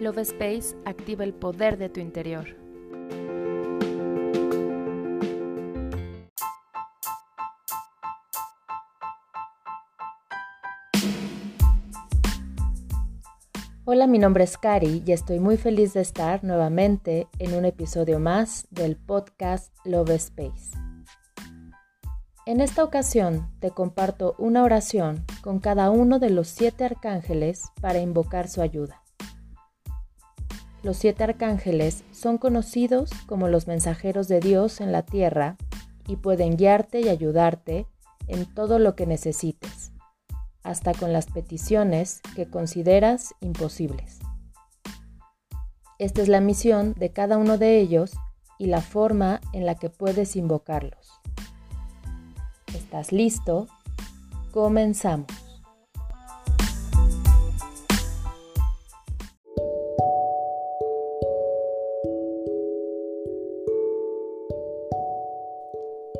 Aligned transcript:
Love 0.00 0.20
Space 0.20 0.74
activa 0.86 1.24
el 1.24 1.34
poder 1.34 1.76
de 1.76 1.90
tu 1.90 2.00
interior. 2.00 2.56
Hola, 13.84 14.06
mi 14.06 14.18
nombre 14.18 14.44
es 14.44 14.56
Cari 14.56 15.02
y 15.04 15.12
estoy 15.12 15.38
muy 15.38 15.58
feliz 15.58 15.92
de 15.92 16.00
estar 16.00 16.44
nuevamente 16.44 17.28
en 17.38 17.54
un 17.54 17.66
episodio 17.66 18.18
más 18.18 18.66
del 18.70 18.96
podcast 18.96 19.76
Love 19.84 20.12
Space. 20.12 20.78
En 22.46 22.62
esta 22.62 22.84
ocasión 22.84 23.50
te 23.60 23.70
comparto 23.70 24.34
una 24.38 24.64
oración 24.64 25.26
con 25.42 25.58
cada 25.60 25.90
uno 25.90 26.18
de 26.18 26.30
los 26.30 26.48
siete 26.48 26.84
arcángeles 26.84 27.64
para 27.82 27.98
invocar 27.98 28.48
su 28.48 28.62
ayuda. 28.62 28.99
Los 30.82 30.96
siete 30.96 31.24
arcángeles 31.24 32.04
son 32.10 32.38
conocidos 32.38 33.10
como 33.26 33.48
los 33.48 33.66
mensajeros 33.66 34.28
de 34.28 34.40
Dios 34.40 34.80
en 34.80 34.92
la 34.92 35.02
tierra 35.02 35.56
y 36.06 36.16
pueden 36.16 36.56
guiarte 36.56 37.00
y 37.00 37.08
ayudarte 37.08 37.86
en 38.28 38.46
todo 38.46 38.78
lo 38.78 38.96
que 38.96 39.06
necesites, 39.06 39.92
hasta 40.62 40.94
con 40.94 41.12
las 41.12 41.26
peticiones 41.26 42.22
que 42.34 42.48
consideras 42.48 43.34
imposibles. 43.40 44.20
Esta 45.98 46.22
es 46.22 46.28
la 46.28 46.40
misión 46.40 46.94
de 46.94 47.12
cada 47.12 47.36
uno 47.36 47.58
de 47.58 47.78
ellos 47.78 48.12
y 48.58 48.66
la 48.66 48.80
forma 48.80 49.40
en 49.52 49.66
la 49.66 49.74
que 49.74 49.90
puedes 49.90 50.34
invocarlos. 50.34 51.10
¿Estás 52.74 53.12
listo? 53.12 53.66
Comenzamos. 54.52 55.39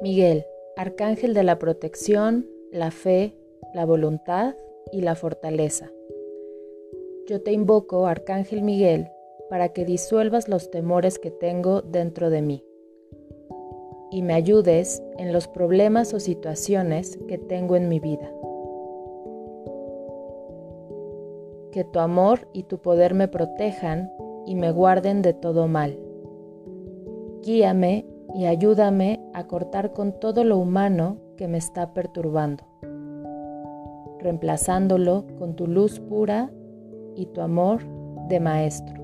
Miguel, 0.03 0.47
arcángel 0.77 1.35
de 1.35 1.43
la 1.43 1.59
protección, 1.59 2.49
la 2.73 2.91
fe, 2.91 3.35
la 3.75 3.85
voluntad 3.85 4.55
y 4.93 5.03
la 5.03 5.15
fortaleza. 5.15 5.91
Yo 7.27 7.43
te 7.43 7.53
invoco, 7.53 8.07
arcángel 8.07 8.63
Miguel, 8.63 9.09
para 9.49 9.71
que 9.71 9.85
disuelvas 9.85 10.49
los 10.49 10.71
temores 10.71 11.19
que 11.19 11.31
tengo 11.31 11.83
dentro 11.83 12.31
de 12.31 12.43
mí 12.43 12.65
y 14.11 14.23
me 14.23 14.35
ayudes 14.35 15.03
en 15.19 15.33
los 15.33 15.47
problemas 15.49 16.13
o 16.15 16.21
situaciones 16.21 17.19
que 17.29 17.39
tengo 17.39 17.77
en 17.77 17.89
mi 17.89 18.01
vida. 18.01 18.33
Que 21.71 21.85
tu 21.85 22.01
amor 22.01 22.49
y 22.53 22.65
tu 22.65 22.79
poder 22.79 23.15
me 23.15 23.29
protejan 23.29 24.11
y 24.47 24.57
me 24.57 24.73
guarden 24.73 25.23
de 25.23 25.33
todo 25.33 25.69
mal. 25.69 25.99
Guíame 27.43 28.07
y 28.35 28.47
ayúdame 28.47 29.21
a 29.35 29.47
cortar 29.47 29.93
con 29.93 30.13
todo 30.13 30.45
lo 30.45 30.59
humano 30.59 31.17
que 31.37 31.49
me 31.49 31.59
está 31.59 31.93
perturbando, 31.93 32.65
reemplazándolo 34.19 35.25
con 35.39 35.55
tu 35.55 35.67
luz 35.67 36.01
pura 36.01 36.51
y 37.17 37.27
tu 37.27 37.41
amor 37.41 37.83
de 38.29 38.41
maestro. 38.41 38.95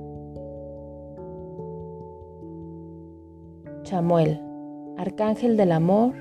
Chamuel, 3.83 4.41
arcángel 4.97 5.57
del 5.57 5.73
amor, 5.73 6.15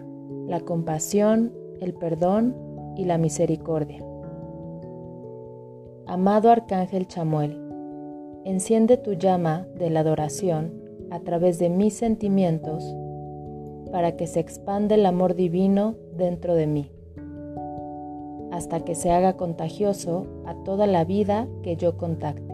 la 0.48 0.60
compasión, 0.60 1.52
el 1.82 1.94
perdón 1.94 2.56
y 2.96 3.06
la 3.06 3.18
misericordia. 3.18 4.04
Amado 6.08 6.52
arcángel 6.52 7.08
Chamuel, 7.08 7.60
enciende 8.46 8.98
tu 8.98 9.14
llama 9.14 9.66
de 9.76 9.90
la 9.90 10.02
adoración 10.02 10.85
a 11.12 11.20
través 11.20 11.60
de 11.60 11.70
mis 11.70 11.94
sentimientos 11.94 12.84
para 13.92 14.16
que 14.18 14.28
se 14.28 14.40
expanda 14.40 14.96
el 14.96 15.06
amor 15.06 15.36
divino 15.36 15.96
dentro 16.16 16.56
de 16.56 16.68
mí, 16.68 16.92
hasta 18.52 18.82
que 18.82 18.96
se 18.96 19.12
haga 19.12 19.38
contagioso 19.38 20.28
a 20.46 20.56
toda 20.64 20.88
la 20.88 21.06
vida 21.06 21.48
que 21.64 21.76
yo 21.76 21.98
contacte. 21.98 22.54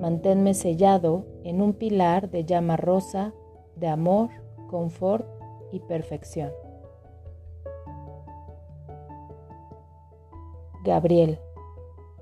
Manténme 0.00 0.54
sellado 0.54 1.24
en 1.44 1.62
un 1.62 1.72
pilar 1.72 2.30
de 2.30 2.44
llama 2.44 2.76
rosa 2.76 3.32
de 3.76 3.88
amor, 3.88 4.30
confort 4.68 5.26
y 5.72 5.80
perfección. 5.80 6.50
Gabriel, 10.84 11.38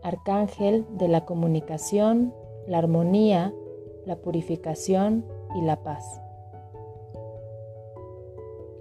arcángel 0.02 0.86
de 0.96 1.08
la 1.08 1.24
comunicación, 1.24 2.32
la 2.66 2.78
armonía, 2.78 3.52
la 4.06 4.16
purificación 4.16 5.24
y 5.54 5.62
la 5.62 5.82
paz. 5.82 6.20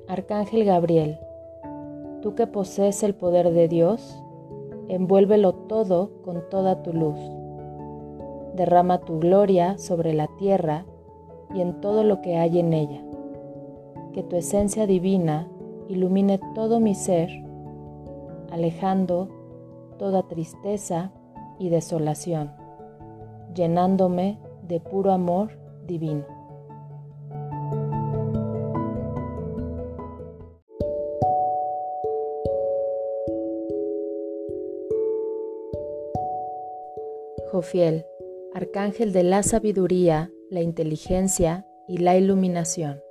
Arcángel 0.08 0.66
Gabriel, 0.66 1.18
tú 2.22 2.36
que 2.36 2.46
posees 2.46 3.04
el 3.04 3.16
poder 3.16 3.52
de 3.52 3.68
Dios, 3.68 4.22
envuélvelo 4.90 5.54
todo 5.54 6.12
con 6.24 6.50
toda 6.50 6.84
tu 6.84 6.94
luz. 6.94 7.20
Derrama 8.56 9.00
tu 9.00 9.20
gloria 9.20 9.78
sobre 9.78 10.14
la 10.14 10.28
tierra 10.38 10.86
y 11.54 11.62
en 11.62 11.80
todo 11.82 12.04
lo 12.04 12.22
que 12.22 12.38
hay 12.38 12.60
en 12.60 12.74
ella. 12.74 13.02
Que 14.14 14.24
tu 14.24 14.36
esencia 14.36 14.86
divina 14.86 15.48
ilumine 15.88 16.40
todo 16.54 16.80
mi 16.80 16.96
ser, 16.96 17.30
alejando 18.52 19.30
toda 19.98 20.28
tristeza 20.28 21.12
y 21.60 21.70
desolación, 21.70 22.52
llenándome 23.56 24.38
de 24.68 24.80
puro 24.80 25.12
amor 25.12 25.52
divino. 25.86 26.26
Jofiel, 37.52 38.06
arcángel 38.54 39.14
de 39.14 39.24
la 39.24 39.44
sabiduría, 39.44 40.32
la 40.50 40.62
inteligencia 40.62 41.68
y 41.88 41.98
la 41.98 42.18
iluminación. 42.18 43.02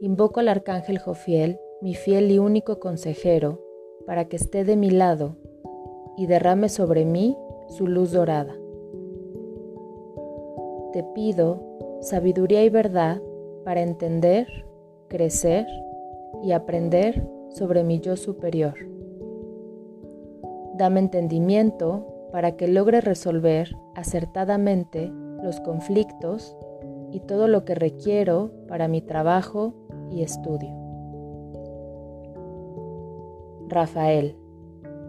Invoco 0.00 0.40
al 0.40 0.48
arcángel 0.48 0.98
Jofiel, 0.98 1.58
mi 1.82 1.94
fiel 1.94 2.30
y 2.30 2.38
único 2.38 2.78
consejero, 2.78 3.60
para 4.06 4.26
que 4.26 4.36
esté 4.36 4.64
de 4.64 4.76
mi 4.76 4.90
lado 4.90 5.36
y 6.16 6.26
derrame 6.26 6.68
sobre 6.68 7.04
mí 7.04 7.36
su 7.68 7.86
luz 7.86 8.12
dorada 8.12 8.56
te 10.94 11.02
pido 11.02 11.60
sabiduría 12.02 12.62
y 12.62 12.70
verdad 12.70 13.20
para 13.64 13.82
entender, 13.82 14.46
crecer 15.08 15.66
y 16.44 16.52
aprender 16.52 17.28
sobre 17.48 17.82
mi 17.82 17.98
yo 17.98 18.16
superior. 18.16 18.74
Dame 20.76 21.00
entendimiento 21.00 22.06
para 22.30 22.52
que 22.52 22.68
logre 22.68 23.00
resolver 23.00 23.74
acertadamente 23.96 25.10
los 25.42 25.60
conflictos 25.60 26.56
y 27.10 27.18
todo 27.18 27.48
lo 27.48 27.64
que 27.64 27.74
requiero 27.74 28.52
para 28.68 28.86
mi 28.86 29.02
trabajo 29.02 29.74
y 30.12 30.22
estudio. 30.22 30.70
Rafael, 33.66 34.36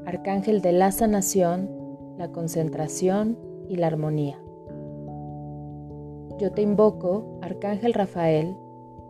Arcángel 0.08 0.62
de 0.64 0.72
la 0.72 0.92
sanación, 0.92 1.70
la 2.18 2.32
concentración 2.32 3.38
y 3.70 3.76
la 3.76 3.86
armonía. 3.86 4.45
Yo 6.38 6.52
te 6.52 6.62
invoco, 6.62 7.40
Arcángel 7.42 7.94
Rafael, 7.94 8.56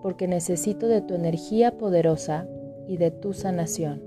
porque 0.03 0.27
necesito 0.27 0.87
de 0.87 1.01
tu 1.01 1.15
energía 1.15 1.77
poderosa 1.77 2.47
y 2.87 2.97
de 2.97 3.09
tu 3.09 3.33
sanación. 3.33 4.03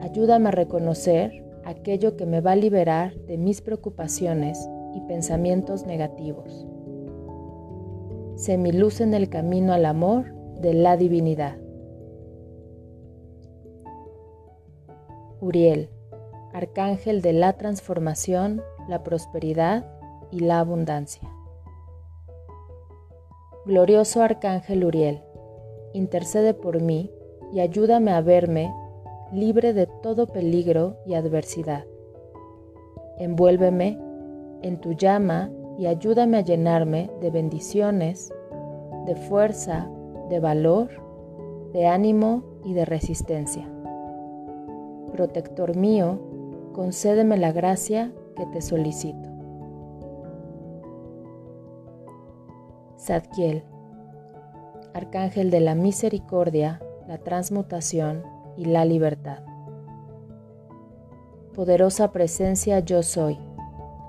Ayúdame 0.00 0.48
a 0.48 0.52
reconocer 0.52 1.44
aquello 1.64 2.16
que 2.16 2.24
me 2.24 2.40
va 2.40 2.52
a 2.52 2.56
liberar 2.56 3.14
de 3.26 3.36
mis 3.36 3.60
preocupaciones 3.60 4.66
y 4.94 5.02
pensamientos 5.02 5.84
negativos. 5.84 6.66
Sé 8.36 8.56
mi 8.56 8.72
luz 8.72 9.02
en 9.02 9.12
el 9.12 9.28
camino 9.28 9.74
al 9.74 9.84
amor 9.84 10.32
de 10.60 10.72
la 10.72 10.96
divinidad. 10.96 11.58
Uriel, 15.40 15.90
Arcángel 16.54 17.20
de 17.20 17.34
la 17.34 17.58
transformación, 17.58 18.62
la 18.88 19.02
prosperidad 19.02 19.97
y 20.30 20.40
la 20.40 20.60
abundancia. 20.60 21.28
Glorioso 23.66 24.22
Arcángel 24.22 24.84
Uriel, 24.84 25.22
intercede 25.92 26.54
por 26.54 26.80
mí 26.80 27.10
y 27.52 27.60
ayúdame 27.60 28.12
a 28.12 28.20
verme 28.20 28.72
libre 29.32 29.74
de 29.74 29.86
todo 30.02 30.26
peligro 30.26 30.96
y 31.06 31.14
adversidad. 31.14 31.84
Envuélveme 33.18 33.98
en 34.62 34.80
tu 34.80 34.92
llama 34.92 35.50
y 35.78 35.86
ayúdame 35.86 36.38
a 36.38 36.40
llenarme 36.40 37.10
de 37.20 37.30
bendiciones, 37.30 38.32
de 39.06 39.14
fuerza, 39.14 39.90
de 40.28 40.40
valor, 40.40 40.88
de 41.72 41.86
ánimo 41.86 42.42
y 42.64 42.74
de 42.74 42.84
resistencia. 42.84 43.68
Protector 45.12 45.76
mío, 45.76 46.18
concédeme 46.72 47.36
la 47.36 47.52
gracia 47.52 48.12
que 48.36 48.46
te 48.46 48.60
solicito. 48.60 49.37
Zadkiel, 53.08 53.62
Arcángel 54.92 55.50
de 55.50 55.60
la 55.60 55.74
Misericordia, 55.74 56.82
la 57.08 57.16
Transmutación 57.16 58.22
y 58.58 58.66
la 58.66 58.84
Libertad. 58.84 59.38
Poderosa 61.54 62.12
presencia 62.12 62.80
yo 62.80 63.02
soy, 63.02 63.38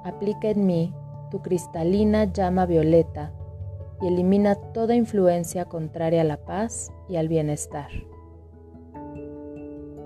aplica 0.03 0.49
en 0.49 0.65
mí 0.65 0.93
tu 1.31 1.41
cristalina 1.41 2.25
llama 2.25 2.65
violeta 2.65 3.31
y 4.01 4.07
elimina 4.07 4.55
toda 4.55 4.95
influencia 4.95 5.63
contraria 5.63 6.19
a 6.19 6.25
la 6.25 6.43
paz 6.43 6.91
y 7.07 7.15
al 7.15 7.29
bienestar. 7.29 7.87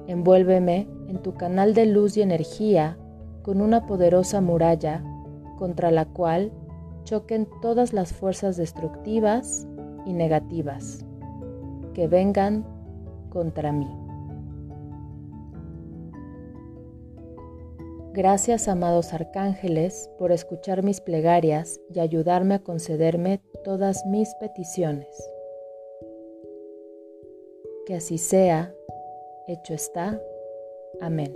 Envuélveme 0.05 0.87
en 1.07 1.19
tu 1.23 1.33
canal 1.33 1.73
de 1.73 1.87
luz 1.87 2.15
y 2.15 2.21
energía 2.21 2.99
con 3.41 3.59
una 3.59 3.87
poderosa 3.87 4.39
muralla 4.39 5.03
contra 5.57 5.89
la 5.89 6.05
cual 6.05 6.51
choquen 7.03 7.47
todas 7.61 7.93
las 7.93 8.13
fuerzas 8.13 8.57
destructivas 8.57 9.67
y 10.05 10.13
negativas 10.13 11.05
que 11.93 12.07
vengan 12.07 12.65
contra 13.29 13.71
mí. 13.71 13.89
Gracias, 18.13 18.67
amados 18.67 19.11
arcángeles, 19.11 20.07
por 20.19 20.31
escuchar 20.31 20.83
mis 20.83 21.01
plegarias 21.01 21.79
y 21.91 21.99
ayudarme 21.99 22.55
a 22.55 22.59
concederme 22.59 23.41
todas 23.63 24.05
mis 24.05 24.31
peticiones. 24.35 25.07
Que 27.87 27.95
así 27.95 28.19
sea, 28.19 28.71
hecho 29.47 29.73
está. 29.73 30.21
Amén. 31.01 31.35